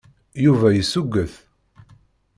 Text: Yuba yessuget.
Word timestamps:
Yuba 0.45 0.67
yessuget. 0.77 1.33